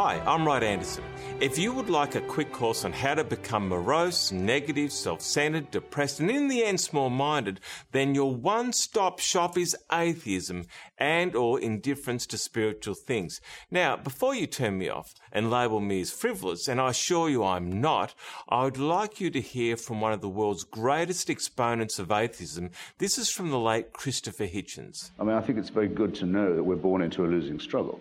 [0.00, 1.02] Hi, I'm Rod Anderson.
[1.40, 5.72] If you would like a quick course on how to become morose, negative, self centered,
[5.72, 7.58] depressed, and in the end small minded,
[7.90, 10.66] then your one stop shop is atheism
[10.98, 13.40] and or indifference to spiritual things.
[13.72, 17.42] Now, before you turn me off and label me as frivolous, and I assure you
[17.42, 18.14] I'm not,
[18.48, 22.70] I would like you to hear from one of the world's greatest exponents of atheism.
[22.98, 25.10] This is from the late Christopher Hitchens.
[25.18, 27.58] I mean, I think it's very good to know that we're born into a losing
[27.58, 28.00] struggle.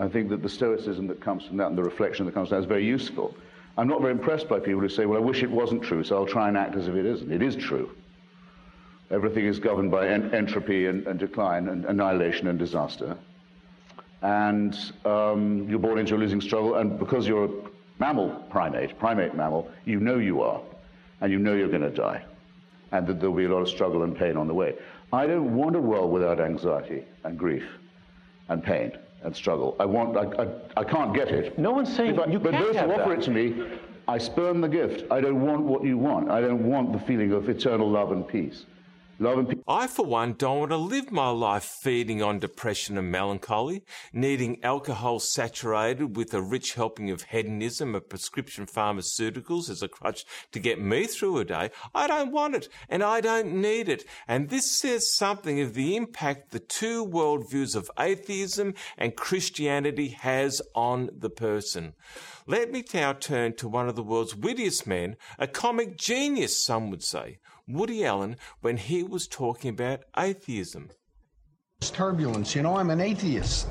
[0.00, 2.56] I think that the stoicism that comes from that and the reflection that comes from
[2.56, 3.36] that is very useful.
[3.76, 6.16] I'm not very impressed by people who say, well, I wish it wasn't true, so
[6.16, 7.30] I'll try and act as if it isn't.
[7.30, 7.90] It is true.
[9.10, 13.14] Everything is governed by en- entropy and, and, decline and annihilation and disaster.
[14.22, 17.50] And um, you're born into a losing struggle, and because you're a
[17.98, 20.62] mammal primate, primate mammal, you know you are,
[21.20, 22.24] and you know you're going to die,
[22.92, 24.76] and that there'll be a lot of struggle and pain on the way.
[25.12, 27.64] I don't want a world without anxiety and grief
[28.48, 29.76] and pain and struggle.
[29.78, 31.58] I want, I, I, I can't get it.
[31.58, 33.62] No one's saying I, you but those who offer it to me,
[34.08, 35.10] I spurn the gift.
[35.10, 36.30] I don't want what you want.
[36.30, 38.64] I don't want the feeling of eternal love and peace.
[39.22, 39.58] Love and peace.
[39.68, 44.64] I, for one, don't want to live my life feeding on depression and melancholy, needing
[44.64, 50.58] alcohol saturated with a rich helping of hedonism of prescription pharmaceuticals as a crutch to
[50.58, 51.70] get me through a day.
[51.94, 54.06] I don't want it, and I don't need it.
[54.26, 60.62] And this says something of the impact the two worldviews of atheism and Christianity has
[60.74, 61.92] on the person.
[62.46, 66.90] Let me now turn to one of the world's wittiest men, a comic genius, some
[66.90, 67.38] would say,
[67.72, 70.90] Woody Allen, when he was talking about atheism.
[71.80, 72.54] It's turbulence.
[72.54, 73.68] You know, I'm an atheist.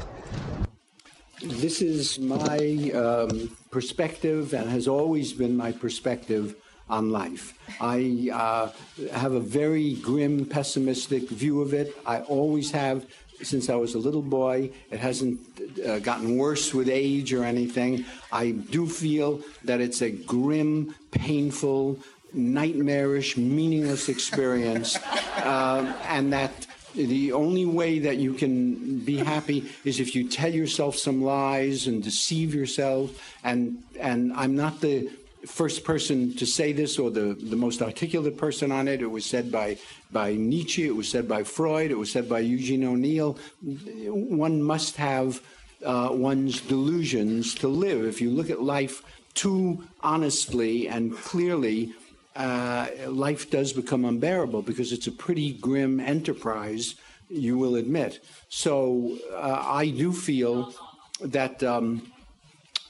[1.41, 6.55] This is my um, perspective and has always been my perspective
[6.89, 7.53] on life.
[7.79, 8.71] I uh,
[9.13, 11.95] have a very grim, pessimistic view of it.
[12.05, 13.05] I always have
[13.41, 14.71] since I was a little boy.
[14.91, 15.39] It hasn't
[15.85, 18.05] uh, gotten worse with age or anything.
[18.31, 21.99] I do feel that it's a grim, painful,
[22.33, 24.97] nightmarish, meaningless experience,
[25.37, 30.53] uh, and that the only way that you can be happy is if you tell
[30.53, 33.11] yourself some lies and deceive yourself.
[33.43, 35.09] And and I'm not the
[35.45, 39.01] first person to say this or the, the most articulate person on it.
[39.01, 39.77] It was said by
[40.11, 40.85] by Nietzsche.
[40.85, 41.91] It was said by Freud.
[41.91, 43.37] It was said by Eugene O'Neill.
[43.61, 45.41] One must have
[45.85, 48.05] uh, one's delusions to live.
[48.05, 49.03] If you look at life
[49.33, 51.93] too honestly and clearly,
[52.35, 56.95] uh, life does become unbearable because it's a pretty grim enterprise,
[57.29, 58.23] you will admit.
[58.49, 60.73] So uh, I do feel
[61.21, 62.11] that um,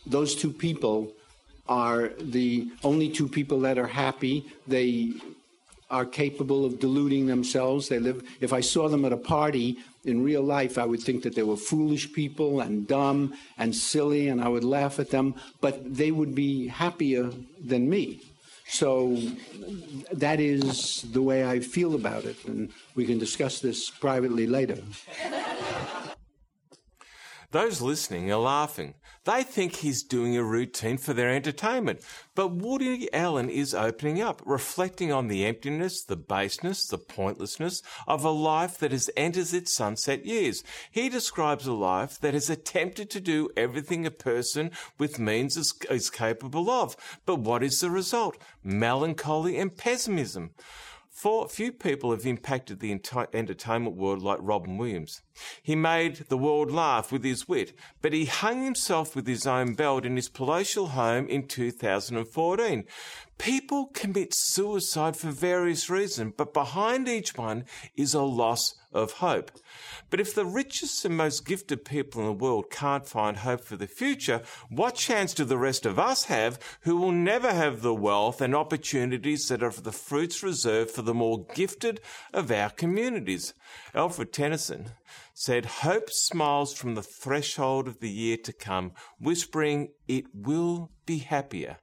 [0.06, 1.12] those two people
[1.68, 4.46] are the only two people that are happy.
[4.68, 5.14] They
[5.90, 7.90] are capable of deluding themselves.
[7.90, 8.24] They live.
[8.42, 11.44] If I saw them at a party in real life, I would think that they
[11.44, 15.36] were foolish people and dumb and silly, and I would laugh at them.
[15.62, 17.32] But they would be happier
[17.64, 18.22] than me.
[18.70, 19.18] So
[20.12, 24.78] that is the way I feel about it, and we can discuss this privately later.
[27.52, 28.94] Those listening are laughing.
[29.26, 32.02] They think he's doing a routine for their entertainment.
[32.36, 38.24] But Woody Allen is opening up, reflecting on the emptiness, the baseness, the pointlessness of
[38.24, 40.64] a life that has entered its sunset years.
[40.92, 45.74] He describes a life that has attempted to do everything a person with means is,
[45.90, 46.96] is capable of.
[47.26, 48.38] But what is the result?
[48.64, 50.52] Melancholy and pessimism.
[51.20, 55.22] For few people have impacted the enti- entertainment world like Robin Williams.
[55.62, 59.74] He made the world laugh with his wit, but he hung himself with his own
[59.74, 62.86] belt in his palatial home in 2014.
[63.40, 67.64] People commit suicide for various reasons, but behind each one
[67.96, 69.52] is a loss of hope.
[70.10, 73.78] But if the richest and most gifted people in the world can't find hope for
[73.78, 77.96] the future, what chance do the rest of us have who will never have the
[77.96, 82.02] wealth and opportunities that are the fruits reserved for the more gifted
[82.34, 83.54] of our communities?
[83.96, 84.92] Alfred Tennyson
[85.34, 91.20] said, Hope smiles from the threshold of the year to come, whispering, It will be
[91.20, 91.78] happier.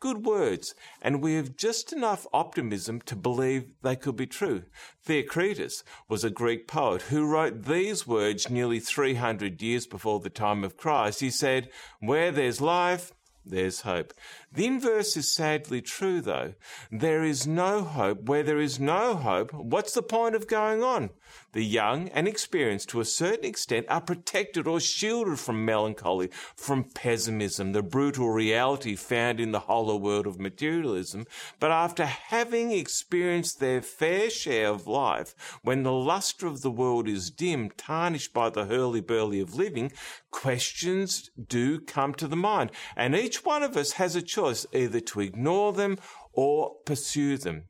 [0.00, 4.62] Good words, and we have just enough optimism to believe they could be true.
[5.04, 10.64] Theocritus was a Greek poet who wrote these words nearly 300 years before the time
[10.64, 11.20] of Christ.
[11.20, 11.68] He said,
[12.00, 13.12] Where there's life,
[13.44, 14.14] there's hope.
[14.52, 16.54] The inverse is sadly true, though.
[16.90, 18.28] There is no hope.
[18.28, 21.10] Where there is no hope, what's the point of going on?
[21.52, 26.82] The young and experienced, to a certain extent, are protected or shielded from melancholy, from
[26.82, 31.26] pessimism, the brutal reality found in the hollow world of materialism.
[31.60, 37.08] But after having experienced their fair share of life, when the lustre of the world
[37.08, 39.92] is dim, tarnished by the hurly-burly of living,
[40.32, 42.72] questions do come to the mind.
[42.96, 45.98] And each one of us has a choice choice either to ignore them
[46.32, 47.64] or pursue them.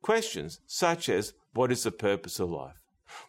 [0.00, 2.80] Questions such as, what is the purpose of life?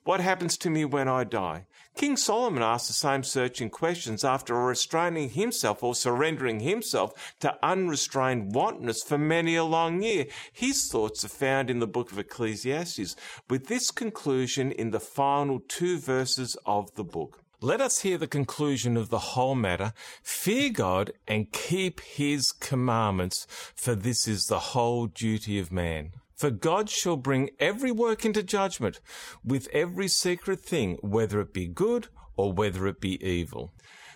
[0.03, 1.67] What happens to me when I die?
[1.95, 8.55] King Solomon asked the same searching questions after restraining himself or surrendering himself to unrestrained
[8.55, 10.25] wantonness for many a long year.
[10.51, 13.15] His thoughts are found in the book of Ecclesiastes,
[13.49, 17.44] with this conclusion in the final two verses of the book.
[17.65, 19.93] Let us hear the conclusion of the whole matter.
[20.21, 26.11] Fear God and keep his commandments, for this is the whole duty of man.
[26.35, 28.99] For God shall bring every work into judgment
[29.43, 33.73] with every secret thing, whether it be good or whether it be evil.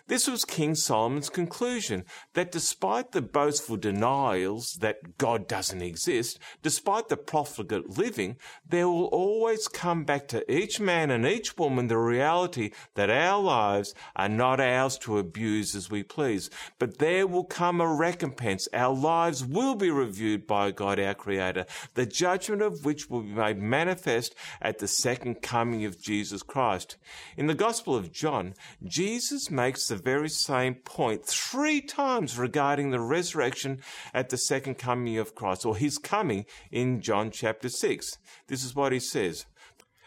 [0.09, 2.03] This was King Solomon's conclusion
[2.33, 9.05] that despite the boastful denials that God doesn't exist, despite the profligate living, there will
[9.05, 14.27] always come back to each man and each woman the reality that our lives are
[14.27, 18.67] not ours to abuse as we please, but there will come a recompense.
[18.73, 23.27] Our lives will be reviewed by God our Creator, the judgment of which will be
[23.27, 26.97] made manifest at the second coming of Jesus Christ.
[27.37, 32.99] In the Gospel of John, Jesus makes the very same point three times regarding the
[32.99, 33.79] resurrection
[34.13, 38.17] at the second coming of Christ, or his coming in John chapter 6.
[38.47, 39.45] This is what he says.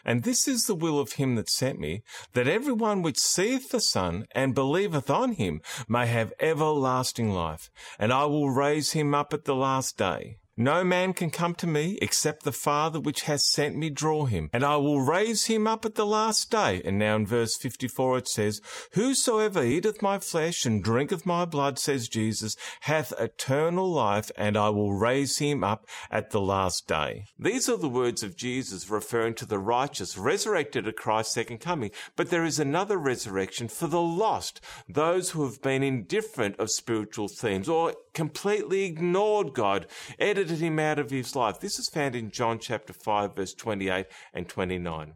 [0.05, 2.03] And this is the will of him that sent me,
[2.33, 7.69] that every one which seeth the Son and believeth on him may have everlasting life,
[7.97, 10.37] and I will raise him up at the last day.
[10.55, 14.51] No man can come to me except the Father which has sent me draw him,
[14.53, 16.79] and I will raise him up at the last day.
[16.85, 18.61] And now in verse 54 it says,
[18.91, 24.69] Whosoever eateth my flesh and drinketh my blood, says Jesus, hath eternal life, and I
[24.69, 27.25] will raise him up at the last day.
[27.39, 31.89] These are the words of Jesus referring to the righteous resurrected at Christ's second coming.
[32.15, 37.27] But there is another resurrection for the lost, those who have been indifferent of spiritual
[37.27, 39.87] themes or completely ignored God,
[40.19, 41.59] edited him out of his life.
[41.59, 45.13] This is found in John chapter 5 verse 28 and 29.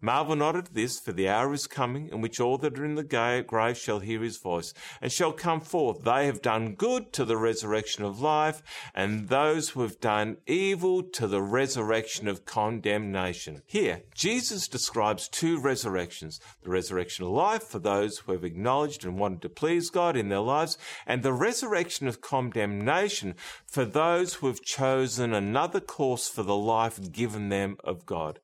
[0.00, 2.94] Marvel not at this, for the hour is coming in which all that are in
[2.94, 4.72] the grave shall hear his voice,
[5.02, 6.04] and shall come forth.
[6.04, 8.62] They have done good to the resurrection of life,
[8.94, 13.62] and those who have done evil to the resurrection of condemnation.
[13.66, 19.18] Here, Jesus describes two resurrections the resurrection of life for those who have acknowledged and
[19.18, 23.34] wanted to please God in their lives, and the resurrection of condemnation
[23.66, 28.38] for those who have chosen another course for the life given them of God.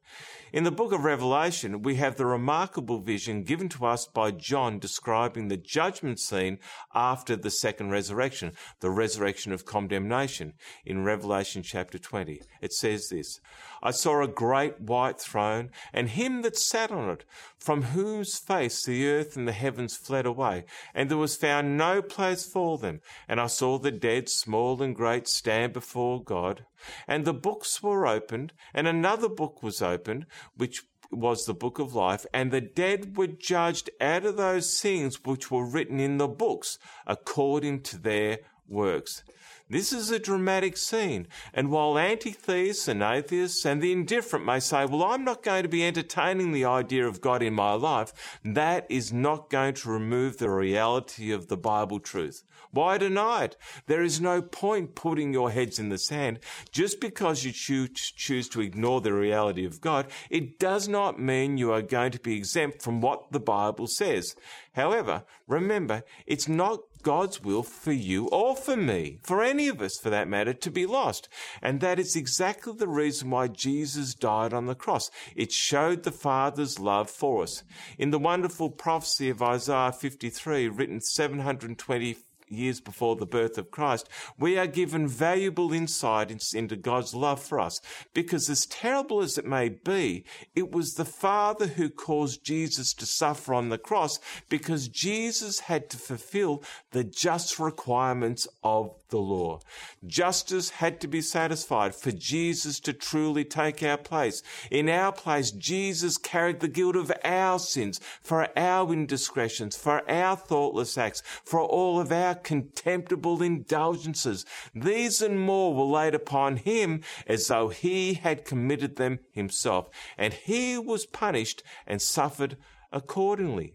[0.55, 4.79] In the book of Revelation, we have the remarkable vision given to us by John
[4.79, 6.61] describing the judgment scene
[6.95, 10.53] after the second resurrection, the resurrection of condemnation
[10.87, 12.41] in Revelation chapter 20.
[12.61, 13.41] It says this,
[13.85, 17.25] I saw a great white throne and him that sat on it,
[17.59, 20.65] from whose face the earth and the heavens fled away,
[20.95, 23.03] and there was found no place for them.
[23.29, 26.65] And I saw the dead, small and great, stand before God.
[27.07, 30.27] And the books were opened, and another book was opened,
[30.57, 35.25] which was the book of life, and the dead were judged out of those things
[35.25, 39.23] which were written in the books according to their works.
[39.69, 44.85] This is a dramatic scene, and while anti-theists and atheists and the indifferent may say,
[44.85, 48.87] well, I'm not going to be entertaining the idea of God in my life, that
[48.91, 52.43] is not going to remove the reality of the Bible truth.
[52.73, 53.57] Why deny it?
[53.87, 56.41] There is no point putting your heads in the sand.
[56.71, 61.73] Just because you choose to ignore the reality of God, it does not mean you
[61.73, 64.35] are going to be exempt from what the Bible says.
[64.73, 69.97] However, remember, it's not God's will for you or for me, for any of us
[69.99, 71.29] for that matter, to be lost.
[71.63, 75.11] And that is exactly the reason why Jesus died on the cross.
[75.37, 77.63] It showed the Father's love for us.
[77.99, 82.17] In the wonderful prophecy of Isaiah 53, written 720
[82.49, 84.09] years before the birth of Christ,
[84.39, 87.81] we are given valuable insight into God's love for us.
[88.13, 90.25] Because as terrible as it may be,
[90.55, 95.91] it was the Father who caused Jesus to suffer on the cross because Jesus had
[95.91, 99.61] to fulfill the just requirements of the law.
[100.05, 104.43] Justice had to be satisfied for Jesus to truly take our place.
[104.73, 110.35] In our place, Jesus carried the guilt of our sins, for our indiscretions, for our
[110.37, 114.45] thoughtless acts, for all of our contemptible indulgences.
[114.75, 120.35] These and more were laid upon him as though he had committed them himself, and
[120.35, 122.57] he was punished and suffered
[122.91, 123.75] accordingly.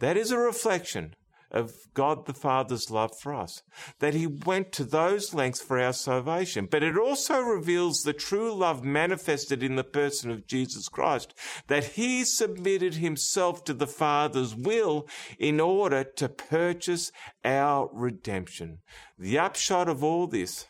[0.00, 1.14] That is a reflection
[1.50, 3.62] of God the Father's love for us,
[3.98, 6.68] that He went to those lengths for our salvation.
[6.70, 11.34] But it also reveals the true love manifested in the person of Jesus Christ,
[11.68, 15.06] that He submitted Himself to the Father's will
[15.38, 17.12] in order to purchase
[17.44, 18.78] our redemption.
[19.18, 20.66] The upshot of all this,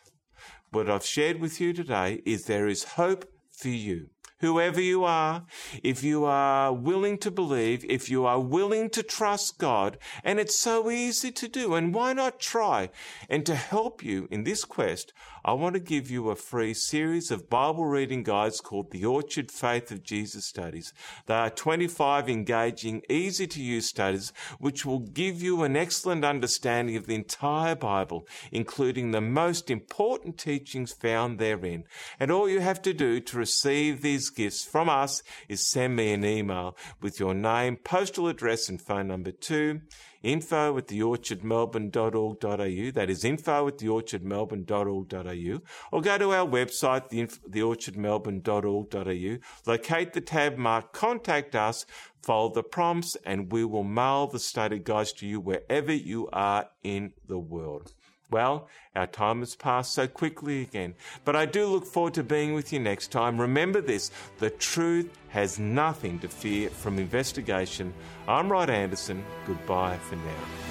[0.71, 5.45] what I've shared with you today, is there is hope for you whoever you are,
[5.83, 10.57] if you are willing to believe, if you are willing to trust God, and it's
[10.57, 12.89] so easy to do, and why not try?
[13.29, 15.13] And to help you in this quest,
[15.47, 19.49] I want to give you a free series of Bible reading guides called the Orchard
[19.49, 20.93] Faith of Jesus Studies.
[21.25, 26.97] They are 25 engaging, easy to use studies which will give you an excellent understanding
[26.97, 31.85] of the entire Bible, including the most important teachings found therein.
[32.19, 36.13] And all you have to do to receive these gifts from us is send me
[36.13, 39.81] an email with your name, postal address, and phone number too
[40.23, 42.91] info at theorchardmelbourne.org.au.
[42.91, 45.61] That is info at theorchardmelbourne.org.au.
[45.91, 47.09] Or go to our website,
[47.49, 49.37] theorchardmelbourne.org.au.
[49.65, 51.85] Locate the tab marked Contact Us,
[52.21, 56.69] follow the prompts, and we will mail the study guides to you wherever you are
[56.83, 57.93] in the world.
[58.29, 62.53] Well, our time has passed so quickly again, but I do look forward to being
[62.53, 63.39] with you next time.
[63.39, 67.93] Remember this the truth has nothing to fear from investigation.
[68.27, 69.23] I'm Rod Anderson.
[69.45, 70.67] Goodbye for now.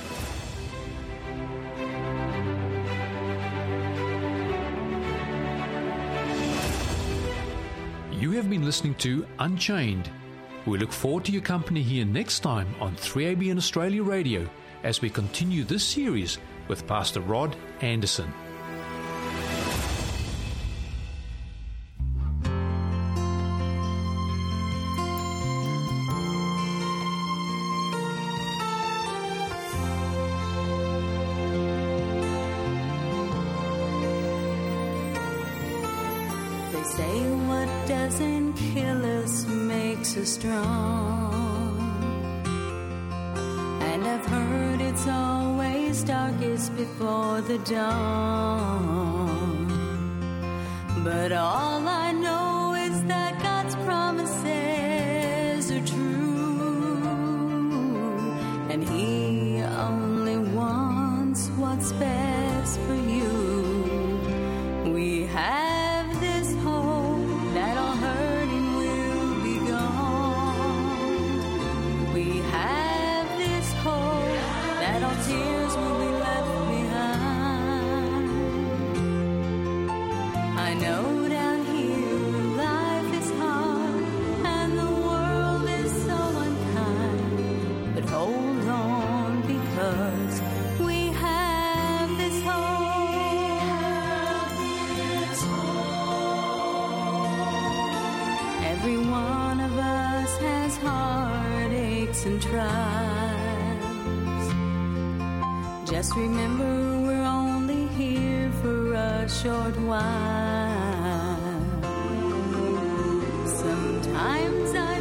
[8.12, 10.10] You have been listening to Unchained.
[10.66, 14.46] We look forward to your company here next time on 3ABN Australia Radio
[14.82, 18.32] as we continue this series with Pastor Rod Anderson.
[36.72, 41.25] They say what doesn't kill us makes us strong.
[46.70, 48.56] Before the dawn.
[51.04, 51.65] But all
[109.26, 111.36] a short while.
[113.44, 114.95] Sometimes I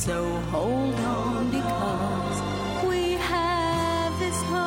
[0.00, 4.60] So hold on because we have this hope.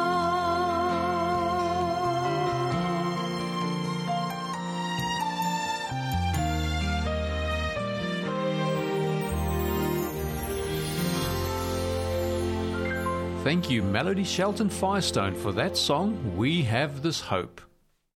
[13.43, 17.59] Thank you, Melody Shelton Firestone, for that song, We Have This Hope.